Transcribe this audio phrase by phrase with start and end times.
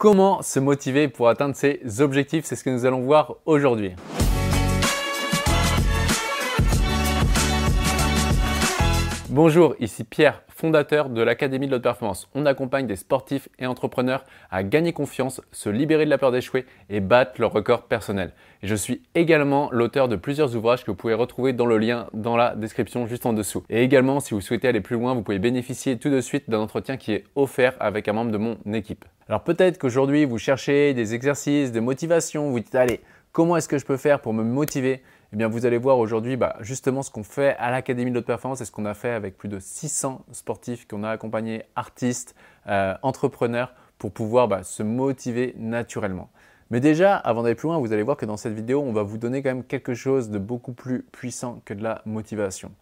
[0.00, 3.92] Comment se motiver pour atteindre ses objectifs C'est ce que nous allons voir aujourd'hui.
[9.32, 12.28] Bonjour, ici Pierre, fondateur de l'Académie de l'Haute Performance.
[12.34, 16.66] On accompagne des sportifs et entrepreneurs à gagner confiance, se libérer de la peur d'échouer
[16.88, 18.32] et battre leur record personnel.
[18.64, 22.36] je suis également l'auteur de plusieurs ouvrages que vous pouvez retrouver dans le lien dans
[22.36, 23.62] la description juste en dessous.
[23.70, 26.58] Et également, si vous souhaitez aller plus loin, vous pouvez bénéficier tout de suite d'un
[26.58, 29.04] entretien qui est offert avec un membre de mon équipe.
[29.28, 32.98] Alors peut-être qu'aujourd'hui, vous cherchez des exercices, de motivation, vous dites allez,
[33.30, 36.36] comment est-ce que je peux faire pour me motiver eh bien, vous allez voir aujourd'hui
[36.36, 39.10] bah, justement ce qu'on fait à l'Académie de l'Haute Performance et ce qu'on a fait
[39.10, 42.34] avec plus de 600 sportifs qu'on a accompagnés, artistes,
[42.66, 46.30] euh, entrepreneurs, pour pouvoir bah, se motiver naturellement.
[46.70, 49.02] Mais déjà, avant d'aller plus loin, vous allez voir que dans cette vidéo, on va
[49.02, 52.72] vous donner quand même quelque chose de beaucoup plus puissant que de la motivation.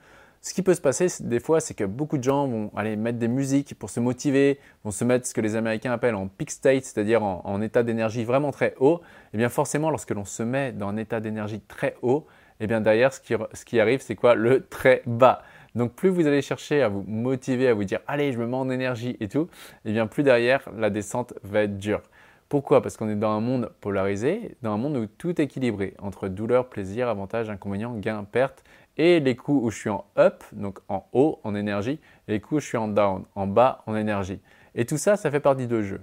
[0.41, 3.19] Ce qui peut se passer des fois, c'est que beaucoup de gens vont aller mettre
[3.19, 6.51] des musiques pour se motiver, vont se mettre ce que les Américains appellent en peak
[6.51, 9.01] state, c'est-à-dire en, état d'énergie vraiment très haut.
[9.35, 12.27] Et bien forcément, lorsque l'on se met dans un état d'énergie très haut,
[12.61, 14.35] et bien derrière, ce qui, ce qui arrive, c'est quoi?
[14.35, 15.43] Le très bas.
[15.75, 18.57] Donc plus vous allez chercher à vous motiver, à vous dire allez, je me mets
[18.57, 19.49] en énergie et tout,
[19.85, 22.03] et bien plus derrière, la descente va être dure.
[22.49, 22.81] Pourquoi?
[22.83, 26.29] Parce qu'on est dans un monde polarisé, dans un monde où tout est équilibré entre
[26.29, 28.65] douleur, plaisir, avantage, inconvénient, gain, perte,
[28.97, 32.41] et les coups où je suis en up, donc en haut en énergie, et les
[32.41, 34.41] coups où je suis en down, en bas en énergie.
[34.75, 36.01] Et tout ça, ça fait partie de jeu.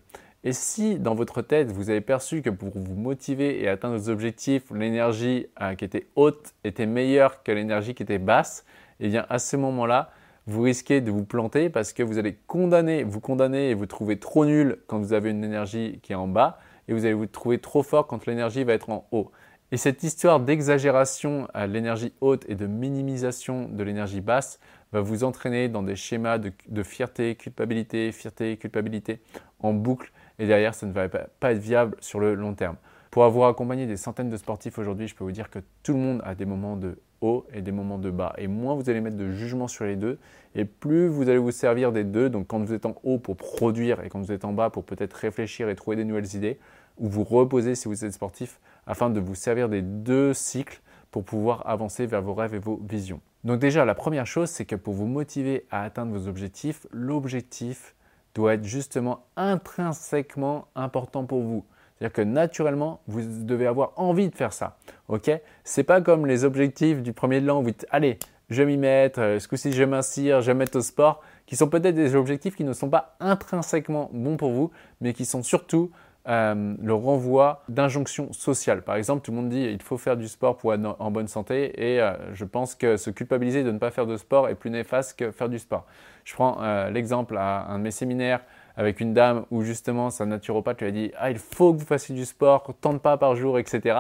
[0.48, 4.10] Et si dans votre tête, vous avez perçu que pour vous motiver et atteindre vos
[4.10, 8.64] objectifs, l'énergie euh, qui était haute était meilleure que l'énergie qui était basse,
[9.00, 10.12] eh bien à ce moment-là,
[10.46, 14.20] vous risquez de vous planter parce que vous allez condamner, vous condamner et vous trouver
[14.20, 17.26] trop nul quand vous avez une énergie qui est en bas et vous allez vous
[17.26, 19.32] trouver trop fort quand l'énergie va être en haut.
[19.72, 24.60] Et cette histoire d'exagération à l'énergie haute et de minimisation de l'énergie basse
[24.96, 29.20] va vous entraîner dans des schémas de, fierté, culpabilité, fierté, culpabilité
[29.60, 32.78] en boucle et derrière, ça ne va pas être viable sur le long terme.
[33.12, 36.00] Pour avoir accompagné des centaines de sportifs aujourd'hui, je peux vous dire que tout le
[36.00, 38.34] monde a des moments de haut et des moments de bas.
[38.38, 40.18] Et moins vous allez mettre de jugement sur les deux,
[40.54, 42.30] et plus vous allez vous servir des deux.
[42.30, 44.84] Donc quand vous êtes en haut pour produire et quand vous êtes en bas pour
[44.84, 46.58] peut-être réfléchir et trouver des nouvelles idées,
[46.98, 50.82] ou vous reposer si vous êtes sportif, afin de vous servir des deux cycles
[51.16, 53.22] pour pouvoir avancer vers vos rêves et vos visions.
[53.46, 57.96] Donc déjà, la première chose, c'est que pour vous motiver à atteindre vos objectifs, l'objectif
[58.34, 61.64] doit être justement intrinsèquement important pour vous.
[61.98, 64.76] C'est-à-dire que naturellement, vous devez avoir envie de faire ça.
[65.08, 65.32] Ok?
[65.64, 68.66] C'est pas comme les objectifs du premier de l'an où vous dites allez, je vais
[68.66, 71.96] m'y mettre, euh, ce coup-ci je vais je vais mettre au sport, qui sont peut-être
[71.96, 75.92] des objectifs qui ne sont pas intrinsèquement bons pour vous, mais qui sont surtout
[76.28, 78.82] euh, le renvoi d'injonctions sociales.
[78.82, 81.28] Par exemple, tout le monde dit il faut faire du sport pour être en bonne
[81.28, 84.56] santé et euh, je pense que se culpabiliser de ne pas faire de sport est
[84.56, 85.86] plus néfaste que faire du sport.
[86.24, 88.42] Je prends euh, l'exemple à un de mes séminaires
[88.76, 91.86] avec une dame où justement sa naturopathe lui a dit ah il faut que vous
[91.86, 94.00] fassiez du sport tant de pas par jour, etc.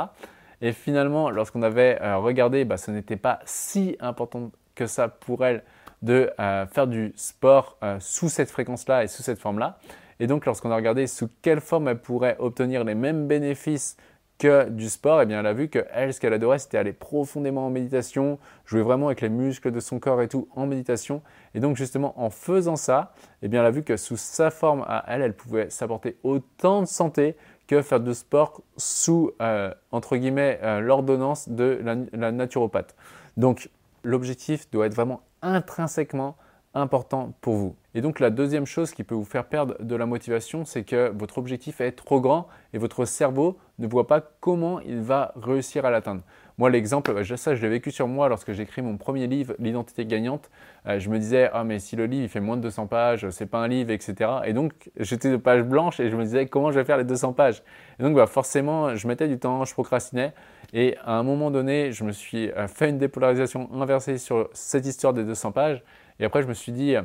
[0.61, 5.63] Et finalement, lorsqu'on avait regardé, bah, ce n'était pas si important que ça pour elle
[6.01, 9.77] de faire du sport sous cette fréquence-là et sous cette forme-là.
[10.19, 13.97] Et donc, lorsqu'on a regardé sous quelle forme elle pourrait obtenir les mêmes bénéfices
[14.37, 16.93] que du sport, eh bien, elle a vu que elle, ce qu'elle adorait, c'était aller
[16.93, 21.21] profondément en méditation, jouer vraiment avec les muscles de son corps et tout en méditation.
[21.53, 24.83] Et donc, justement, en faisant ça, eh bien, elle a vu que sous sa forme
[24.87, 27.35] à elle, elle pouvait s'apporter autant de santé
[27.67, 31.81] que faire du sport sous, euh, entre guillemets, euh, l'ordonnance de
[32.13, 32.95] la naturopathe.
[33.37, 33.69] Donc,
[34.03, 36.35] l'objectif doit être vraiment intrinsèquement
[36.75, 37.75] important pour vous.
[37.95, 41.11] Et donc la deuxième chose qui peut vous faire perdre de la motivation, c'est que
[41.15, 45.85] votre objectif est trop grand et votre cerveau ne voit pas comment il va réussir
[45.85, 46.21] à l'atteindre.
[46.57, 49.55] Moi, l'exemple, bah, ça, je l'ai vécu sur moi lorsque j'ai écrit mon premier livre,
[49.59, 50.49] L'identité gagnante.
[50.87, 53.29] Euh, je me disais, ah, mais si le livre il fait moins de 200 pages,
[53.31, 54.31] c'est pas un livre, etc.
[54.45, 57.03] Et donc, j'étais de page blanche et je me disais, comment je vais faire les
[57.03, 57.61] 200 pages?
[57.99, 60.33] Et donc, bah, forcément, je mettais du temps, je procrastinais.
[60.73, 64.85] Et à un moment donné, je me suis euh, fait une dépolarisation inversée sur cette
[64.85, 65.83] histoire des 200 pages.
[66.19, 66.95] Et après, je me suis dit,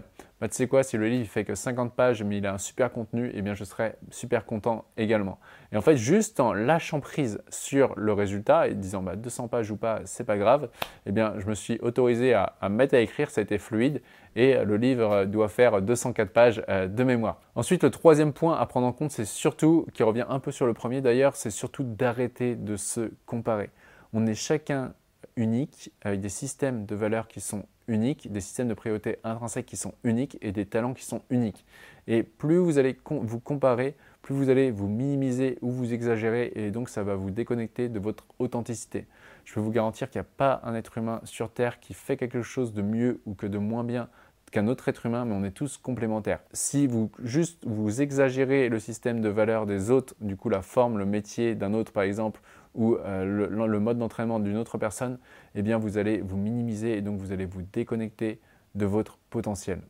[0.41, 2.59] bah, tu sais quoi, si le livre fait que 50 pages, mais il a un
[2.59, 5.38] super contenu, eh bien, je serais super content également.
[5.72, 9.71] Et en fait, juste en lâchant prise sur le résultat et disant bah, 200 pages
[9.71, 10.71] ou pas, c'est pas grave,
[11.07, 14.01] eh bien, je me suis autorisé à, à mettre à écrire, ça a été fluide
[14.36, 17.41] et le livre doit faire 204 pages euh, de mémoire.
[17.54, 20.66] Ensuite, le troisième point à prendre en compte, c'est surtout, qui revient un peu sur
[20.66, 23.71] le premier d'ailleurs, c'est surtout d'arrêter de se comparer.
[24.13, 24.95] On est chacun
[25.41, 29.78] unique, avec des systèmes de valeurs qui sont uniques, des systèmes de priorité intrinsèques qui
[29.78, 31.65] sont uniques et des talents qui sont uniques.
[32.07, 36.71] Et plus vous allez vous comparer, plus vous allez vous minimiser ou vous exagérer et
[36.71, 39.07] donc ça va vous déconnecter de votre authenticité.
[39.47, 42.19] Je peux vous garantir qu'il n'y a pas un être humain sur Terre qui fait
[42.19, 44.09] quelque chose de mieux ou que de moins bien
[44.51, 46.41] qu'un autre être humain, mais on est tous complémentaires.
[46.53, 50.99] Si vous juste vous exagérez le système de valeur des autres, du coup la forme,
[50.99, 52.41] le métier d'un autre par exemple,
[52.75, 55.19] ou euh, le, mode d'entraînement d'une autre personne,
[55.55, 58.41] eh bien vous allez vous minimiser et donc vous allez vous déconnecter
[58.75, 59.81] de votre potentiel.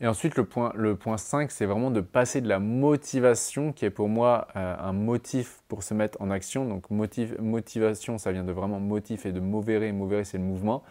[0.00, 3.84] Et ensuite, le point, le point 5, c'est vraiment de passer de la motivation, qui
[3.84, 6.66] est pour moi euh, un motif pour se mettre en action.
[6.66, 9.92] Donc motivation, ça vient de vraiment motif et de movere.
[9.92, 10.84] Movere, c'est le mouvement.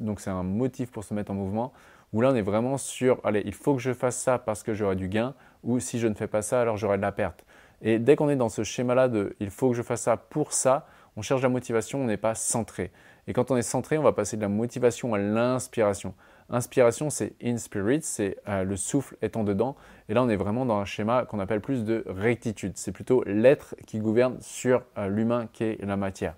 [0.00, 1.72] donc c'est un motif pour se mettre en mouvement.
[2.12, 4.74] Où là, on est vraiment sur, allez, il faut que je fasse ça parce que
[4.74, 7.44] j'aurai du gain, ou si je ne fais pas ça, alors j'aurai de la perte.
[7.82, 10.52] Et dès qu'on est dans ce schéma-là de il faut que je fasse ça pour
[10.52, 10.86] ça,
[11.16, 12.90] on cherche la motivation, on n'est pas centré.
[13.26, 16.14] Et quand on est centré, on va passer de la motivation à l'inspiration.
[16.48, 19.76] Inspiration, c'est in spirit, c'est euh, le souffle étant dedans.
[20.08, 22.72] Et là, on est vraiment dans un schéma qu'on appelle plus de rectitude.
[22.74, 26.34] C'est plutôt l'être qui gouverne sur euh, l'humain qui est la matière.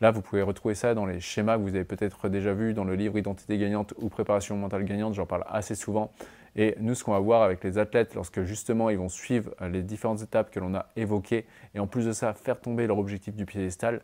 [0.00, 2.84] Là, vous pouvez retrouver ça dans les schémas que vous avez peut-être déjà vus dans
[2.84, 5.14] le livre Identité gagnante ou Préparation mentale gagnante.
[5.14, 6.12] J'en parle assez souvent.
[6.54, 9.68] Et nous, ce qu'on va voir avec les athlètes, lorsque justement ils vont suivre euh,
[9.68, 11.44] les différentes étapes que l'on a évoquées,
[11.74, 14.00] et en plus de ça, faire tomber leur objectif du piédestal,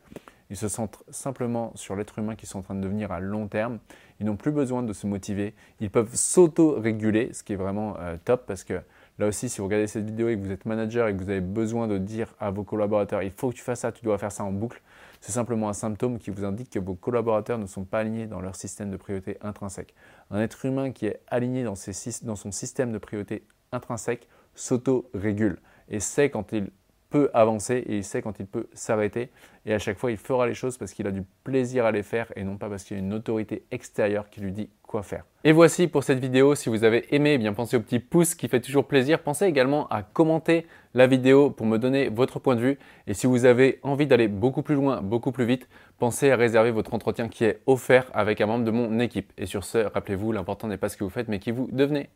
[0.50, 3.48] ils se centrent simplement sur l'être humain qui sont en train de devenir à long
[3.48, 3.78] terme.
[4.20, 5.54] Ils n'ont plus besoin de se motiver.
[5.80, 8.80] Ils peuvent s'auto-réguler, ce qui est vraiment euh, top parce que
[9.18, 11.30] là aussi, si vous regardez cette vidéo et que vous êtes manager et que vous
[11.30, 14.18] avez besoin de dire à vos collaborateurs, il faut que tu fasses ça, tu dois
[14.18, 14.82] faire ça en boucle,
[15.22, 18.40] c'est simplement un symptôme qui vous indique que vos collaborateurs ne sont pas alignés dans
[18.40, 19.94] leur système de priorité intrinsèque.
[20.32, 26.28] Un être humain qui est aligné dans, son système de priorité intrinsèque s'auto-régule et sait
[26.28, 26.72] quand il
[27.08, 29.30] peut avancer et il sait quand il peut s'arrêter.
[29.64, 32.02] Et à chaque fois, il fera les choses parce qu'il a du plaisir à les
[32.02, 35.24] faire et non pas parce qu'il y a une autorité extérieure qui lui dit faire.
[35.44, 36.54] Et voici pour cette vidéo.
[36.54, 39.20] Si vous avez aimé, eh bien pensez au petit pouce qui fait toujours plaisir.
[39.20, 42.78] Pensez également à commenter la vidéo pour me donner votre point de vue.
[43.06, 45.66] Et si vous avez envie d'aller beaucoup plus loin, beaucoup plus vite,
[45.98, 49.32] pensez à réserver votre entretien qui est offert avec un membre de mon équipe.
[49.38, 52.10] Et sur ce, rappelez-vous, l'important n'est pas ce que vous faites, mais qui vous devenez.